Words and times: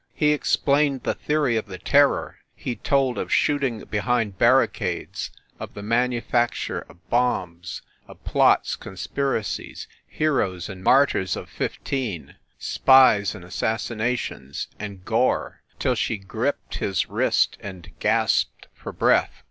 He 0.15 0.31
explained 0.31 1.03
the 1.03 1.13
theory 1.13 1.57
of 1.57 1.67
the 1.67 1.77
Terror, 1.77 2.37
he 2.55 2.75
told 2.75 3.19
of 3.19 3.31
shooting 3.31 3.81
behind 3.83 4.39
barricades, 4.39 5.29
of 5.59 5.75
the 5.75 5.83
manufacture 5.83 6.79
of 6.89 7.07
bombs, 7.11 7.83
of 8.07 8.23
plots, 8.23 8.75
conspiracies, 8.75 9.87
heroes 10.07 10.69
and 10.69 10.83
martyrs 10.83 11.35
of 11.35 11.49
fifteen, 11.51 12.33
spies 12.57 13.35
and 13.35 13.45
assassinations 13.45 14.69
and 14.79 15.05
gore 15.05 15.61
till 15.77 15.93
she 15.93 16.17
gripped 16.17 16.77
his 16.77 17.07
wrist 17.07 17.59
and 17.61 17.91
gasped 17.99 18.69
for 18.73 18.91
breath. 18.91 19.35